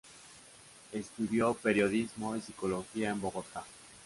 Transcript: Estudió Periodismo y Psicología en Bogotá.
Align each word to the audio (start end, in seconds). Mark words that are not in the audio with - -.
Estudió 0.93 1.53
Periodismo 1.53 2.35
y 2.35 2.41
Psicología 2.41 3.11
en 3.11 3.21
Bogotá. 3.21 3.63